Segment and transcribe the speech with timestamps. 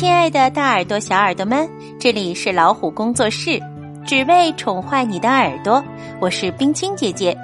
[0.00, 3.60] 亲爱的，大耳朵、小耳朵们，这里是老虎工作室，
[4.06, 5.84] 只为宠坏你的耳朵。
[6.22, 7.36] 我是冰清姐姐，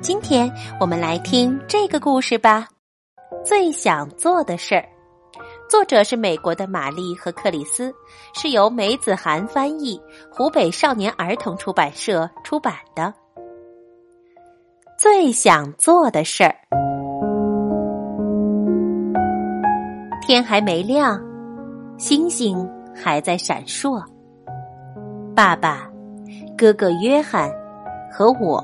[0.00, 0.50] 今天
[0.80, 2.66] 我们来听这个故事吧。
[3.44, 4.88] 最想做的事儿，
[5.68, 7.94] 作者是美国的玛丽和克里斯，
[8.32, 10.00] 是由梅子涵翻译，
[10.32, 13.12] 湖北少年儿童出版社出版的。
[14.98, 16.54] 最想做的事儿，
[20.26, 21.27] 天还没亮。
[21.98, 22.56] 星星
[22.94, 24.00] 还在闪烁。
[25.34, 25.90] 爸爸、
[26.56, 27.50] 哥哥约翰
[28.08, 28.62] 和我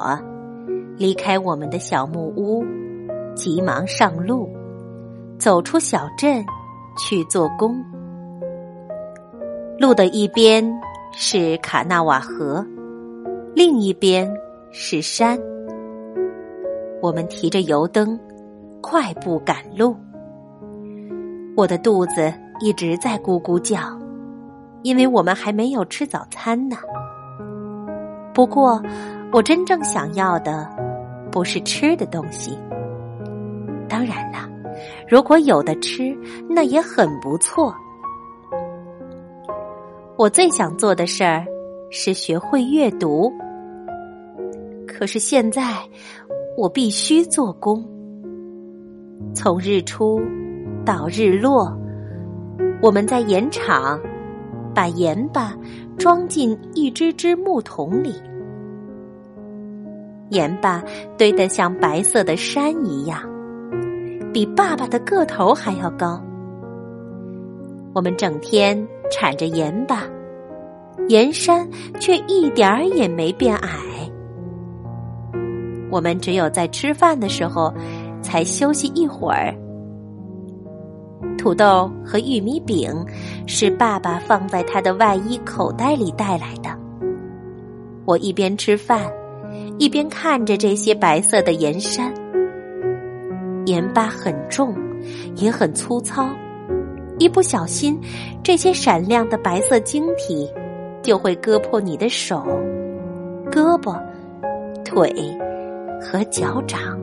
[0.97, 2.65] 离开我们的小木屋，
[3.35, 4.49] 急忙上路，
[5.37, 6.45] 走出小镇
[6.97, 7.85] 去做工。
[9.81, 10.65] 路的一边
[11.11, 12.65] 是卡纳瓦河，
[13.53, 14.33] 另一边
[14.71, 15.37] 是山。
[17.03, 18.17] 我们提着油灯，
[18.81, 19.97] 快步赶路。
[21.57, 22.33] 我的肚子。
[22.61, 23.79] 一直在咕咕叫，
[24.83, 26.77] 因为我们还没有吃早餐呢。
[28.33, 28.83] 不过，
[29.33, 30.69] 我真正想要的
[31.31, 32.59] 不是吃的东西。
[33.89, 34.49] 当然了，
[35.09, 36.17] 如果有的吃，
[36.49, 37.75] 那也很不错。
[40.17, 41.45] 我最想做的事儿
[41.91, 43.33] 是学会阅读，
[44.87, 45.75] 可是现在
[46.57, 47.85] 我必须做工，
[49.35, 50.21] 从日出
[50.85, 51.77] 到日落。
[52.85, 53.99] 我们在盐场
[54.75, 55.55] 把盐巴
[55.97, 58.13] 装进一只只木桶里，
[60.29, 60.85] 盐巴
[61.17, 63.23] 堆得像白色的山一样，
[64.35, 66.23] 比爸爸的个头还要高。
[67.95, 70.03] 我们整天铲着盐巴，
[71.09, 71.67] 盐山
[71.99, 73.79] 却一点儿也没变矮。
[75.91, 77.73] 我们只有在吃饭的时候
[78.21, 79.55] 才休息一会儿。
[81.45, 82.91] 土豆和玉米饼
[83.47, 86.71] 是爸爸放在他的外衣口袋里带来的。
[88.07, 89.13] 我一边吃饭，
[89.79, 92.11] 一边看着这些白色的盐山。
[93.67, 94.75] 盐巴很重，
[95.37, 96.27] 也很粗糙，
[97.19, 98.01] 一不小心，
[98.43, 100.51] 这些闪亮的白色晶体
[101.03, 102.43] 就会割破你的手、
[103.53, 104.03] 胳膊、
[104.83, 105.13] 腿
[106.01, 106.99] 和脚掌，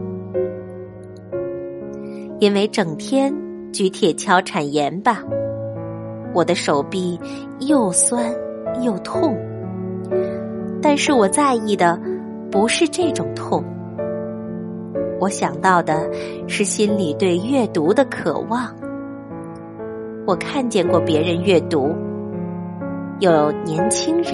[2.39, 3.31] 因为整天。
[3.71, 5.23] 举铁锹铲盐吧，
[6.33, 7.19] 我的手臂
[7.59, 8.33] 又酸
[8.81, 9.37] 又痛。
[10.81, 11.99] 但是我在意的
[12.51, 13.63] 不是这种痛，
[15.19, 16.09] 我想到的
[16.47, 18.67] 是心里对阅读的渴望。
[20.27, 21.95] 我看见过别人阅读，
[23.19, 24.33] 有年轻人，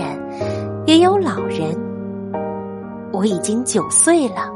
[0.85, 1.75] 也有老人。
[3.13, 4.51] 我已经九岁了，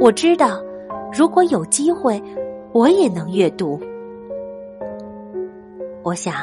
[0.00, 0.60] 我知道，
[1.12, 2.22] 如果有机会。
[2.72, 3.80] 我也能阅读。
[6.02, 6.34] 我想，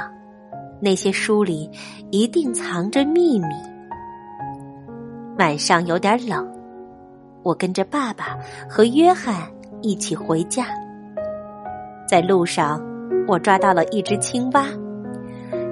[0.81, 1.69] 那些书里
[2.11, 3.47] 一定藏着秘密。
[5.37, 6.47] 晚上有点冷，
[7.43, 8.37] 我跟着爸爸
[8.69, 9.49] 和约翰
[9.81, 10.65] 一起回家。
[12.07, 12.81] 在路上，
[13.27, 14.67] 我抓到了一只青蛙，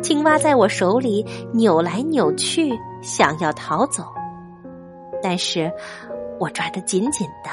[0.02, 2.72] 青蛙在我手里扭来扭去，
[3.02, 4.04] 想要逃走，
[5.22, 5.72] 但是
[6.40, 7.52] 我抓得紧紧的。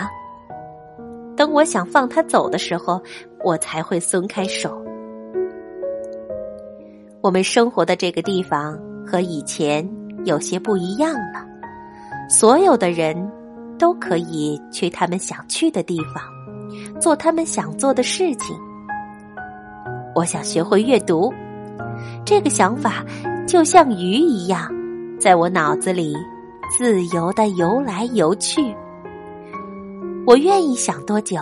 [1.41, 3.01] 等我想放他走的时候，
[3.43, 4.79] 我才会松开手。
[7.23, 9.89] 我们生活的这个地方和以前
[10.27, 11.43] 有些不一样了。
[12.29, 13.17] 所有的人
[13.79, 16.23] 都可以去他们想去的地方，
[17.01, 18.55] 做他们想做的事情。
[20.15, 21.33] 我想学会阅读，
[22.23, 23.03] 这个想法
[23.49, 24.71] 就像鱼一样，
[25.19, 26.15] 在我脑子里
[26.77, 28.61] 自由的游来游去。
[30.31, 31.39] 我愿意想多久，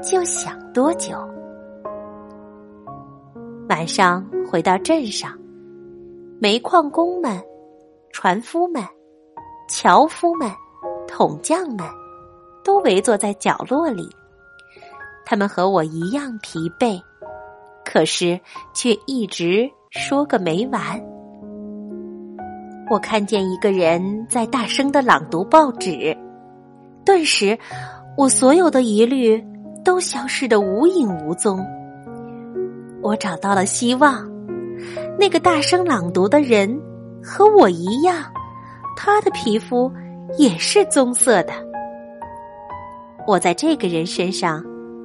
[0.00, 1.18] 就想多久。
[3.68, 5.36] 晚上回到镇上，
[6.38, 7.42] 煤矿工们、
[8.12, 8.80] 船夫们、
[9.68, 10.48] 樵夫们、
[11.08, 11.78] 桶匠们，
[12.62, 14.08] 都围坐在角落里。
[15.24, 17.02] 他们和我一样疲惫，
[17.84, 18.40] 可是
[18.72, 20.80] 却一直说个没完。
[22.88, 26.16] 我看见一个人在大声的朗读报纸。
[27.04, 27.58] 顿时，
[28.16, 29.44] 我所有的疑虑
[29.84, 31.64] 都消失的无影无踪。
[33.02, 34.26] 我找到了希望，
[35.18, 36.80] 那个大声朗读的人
[37.22, 38.24] 和我一样，
[38.96, 39.92] 他的皮肤
[40.38, 41.52] 也是棕色的。
[43.26, 44.64] 我在这个人身上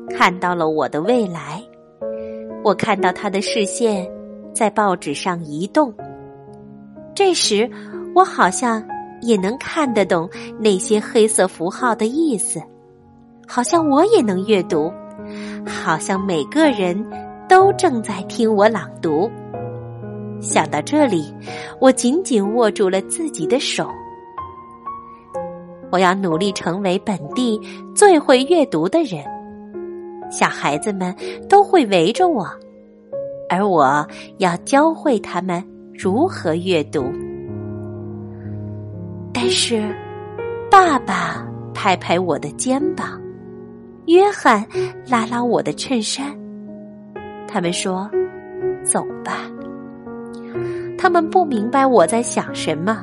[0.09, 1.61] 看到了我的未来。
[2.63, 4.09] 我看到他的视线
[4.53, 5.93] 在报纸上移动。
[7.13, 7.69] 这时，
[8.15, 8.81] 我好像。
[9.21, 10.29] 也能看得懂
[10.59, 12.61] 那些黑色符号的意思，
[13.47, 14.91] 好像我也能阅读，
[15.65, 17.05] 好像每个人
[17.47, 19.29] 都正在听我朗读。
[20.41, 21.33] 想到这里，
[21.81, 23.89] 我紧紧握住了自己的手。
[25.91, 27.59] 我要努力成为本地
[27.95, 29.23] 最会阅读的人，
[30.31, 31.13] 小孩子们
[31.49, 32.47] 都会围着我，
[33.49, 34.07] 而我
[34.37, 35.63] 要教会他们
[35.93, 37.11] 如何阅读。
[39.41, 39.81] 但是，
[40.69, 43.17] 爸爸拍拍我的肩膀，
[44.07, 44.67] 约翰
[45.07, 46.37] 拉拉我的衬衫，
[47.47, 48.11] 他们说
[48.83, 49.49] ：“走吧。”
[50.99, 53.01] 他们不明白我在想什么。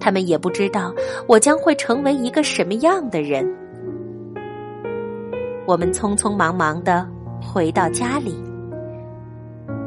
[0.00, 0.92] 他们也不知道
[1.28, 3.48] 我将会成为一个什么样的人。
[5.64, 7.06] 我们匆匆忙忙的
[7.40, 8.34] 回到家里。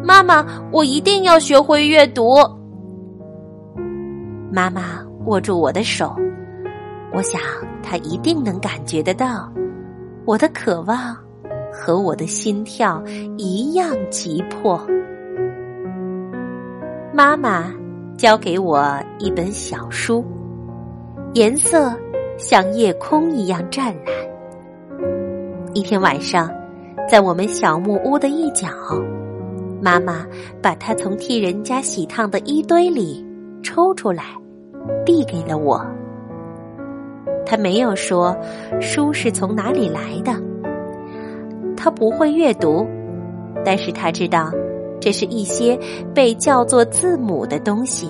[0.01, 2.37] 妈妈，我一定要学会阅读。
[4.51, 6.15] 妈妈握住我的手，
[7.13, 7.41] 我想
[7.81, 9.51] 她一定能感觉得到，
[10.25, 11.15] 我的渴望
[11.71, 13.01] 和我的心跳
[13.37, 14.79] 一样急迫。
[17.13, 17.71] 妈妈。
[18.17, 18.85] 交给我
[19.17, 20.23] 一本小书，
[21.33, 21.91] 颜色
[22.37, 25.09] 像夜空一样湛蓝。
[25.73, 26.47] 一天晚上，
[27.09, 28.67] 在我们小木屋的一角，
[29.81, 30.23] 妈妈
[30.61, 33.25] 把它从替人家洗烫的衣堆里
[33.61, 34.23] 抽出来，
[35.05, 35.85] 递给了我。
[37.45, 38.35] 他没有说
[38.79, 40.31] 书是从哪里来的，
[41.75, 42.87] 他不会阅读，
[43.65, 44.51] 但是他知道。
[45.03, 45.75] 这是一些
[46.13, 48.07] 被叫做字母的东西。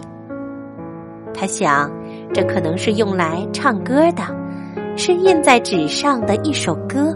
[1.33, 1.89] 他想，
[2.33, 4.23] 这可能是用来唱歌的，
[4.97, 7.15] 是印在纸上的一首歌。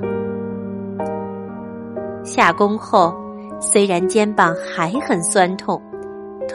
[2.24, 3.14] 下工后，
[3.60, 5.82] 虽然肩膀还很酸痛，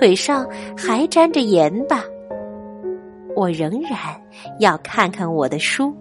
[0.00, 2.02] 腿上还沾着盐巴，
[3.36, 3.92] 我仍然
[4.58, 5.94] 要看看我的书。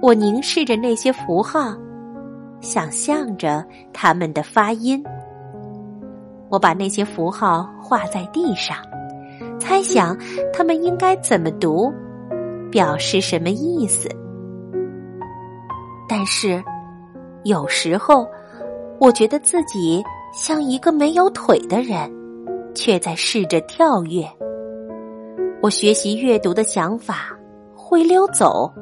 [0.00, 1.74] 我凝视着那些符号，
[2.60, 5.02] 想象着他们的发音。
[6.48, 8.76] 我把那些符号画在地上，
[9.58, 10.16] 猜想
[10.52, 11.92] 他们应该怎么读，
[12.70, 14.08] 表示什么意思。
[16.08, 16.62] 但是，
[17.42, 18.24] 有时候
[19.00, 22.08] 我觉得自己像一个没有腿的人，
[22.76, 24.24] 却在试着跳跃。
[25.60, 27.36] 我学习阅读的想法
[27.74, 28.72] 会溜走，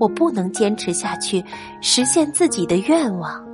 [0.00, 1.44] 我不能坚持下去，
[1.82, 3.44] 实现自己的愿望。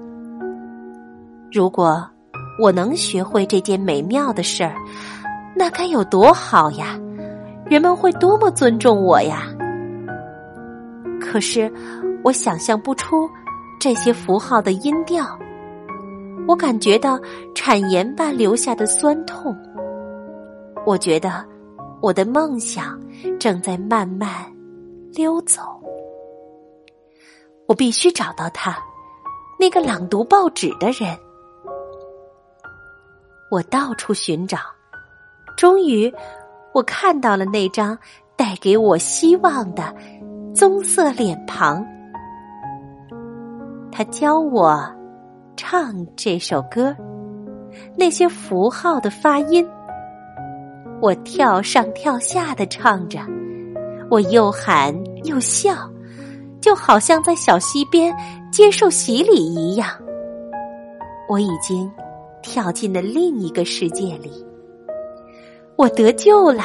[1.50, 2.08] 如果。
[2.60, 4.74] 我能学会这件美妙的事儿，
[5.54, 6.98] 那该有多好呀！
[7.70, 9.44] 人们会多么尊重我呀！
[11.20, 11.72] 可是，
[12.24, 13.30] 我想象不出
[13.78, 15.38] 这些符号的音调。
[16.48, 17.20] 我感觉到
[17.54, 19.54] 产盐巴留下的酸痛。
[20.86, 21.44] 我觉得
[22.00, 22.98] 我的梦想
[23.38, 24.30] 正在慢慢
[25.12, 25.60] 溜走。
[27.66, 28.82] 我必须找到他，
[29.60, 31.14] 那个朗读报纸的人。
[33.50, 34.58] 我到处寻找，
[35.54, 36.10] 终于，
[36.72, 37.96] 我看到了那张
[38.36, 39.94] 带给我希望的
[40.54, 41.84] 棕色脸庞。
[43.92, 44.80] 他教我
[45.58, 46.96] 唱这首歌，
[47.96, 49.68] 那些符号的发音，
[51.02, 53.18] 我跳上跳下的唱着，
[54.08, 54.94] 我又喊
[55.24, 55.74] 又笑，
[56.60, 58.14] 就好像在小溪边
[58.52, 59.90] 接受洗礼一样。
[61.28, 61.90] 我已经。
[62.40, 64.30] 跳进了另一个世界里，
[65.76, 66.62] 我得救了。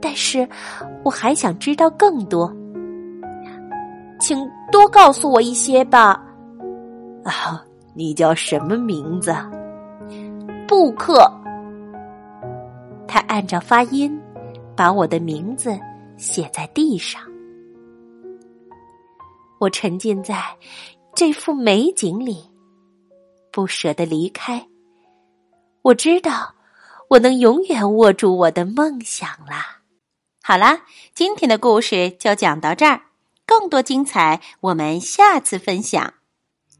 [0.00, 0.48] 但是
[1.04, 2.50] 我还想知道更多，
[4.18, 4.38] 请
[4.72, 6.25] 多告诉我一些吧。
[7.26, 7.62] 啊，
[7.94, 9.34] 你叫什么名字？
[10.66, 11.30] 布克。
[13.08, 14.20] 他按照发音
[14.76, 15.76] 把我的名字
[16.16, 17.20] 写在地上。
[19.58, 20.40] 我沉浸在
[21.14, 22.44] 这幅美景里。
[23.50, 24.66] 不舍得离开，
[25.80, 26.54] 我知道
[27.08, 29.78] 我能永远握住我的梦想啦。
[30.42, 30.82] 好啦，
[31.14, 33.00] 今天的故事就讲到这儿，
[33.46, 36.12] 更多精彩我们下次分享。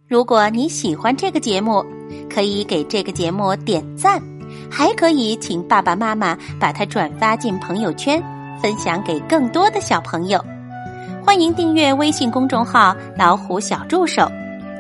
[0.09, 1.85] 如果你喜欢这个节目，
[2.33, 4.23] 可以给这个节目点赞，
[4.71, 8.23] 还可以请爸爸妈妈把它转发进朋友圈，
[8.63, 10.41] 分享给更多的小朋友。
[11.25, 14.31] 欢迎订阅微信公众号“老虎小助手”。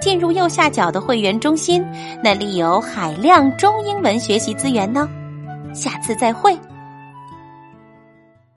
[0.00, 1.84] 进入右下角的会员中心，
[2.22, 5.08] 那里有海量中英文学习资源呢。
[5.74, 6.56] 下次再会。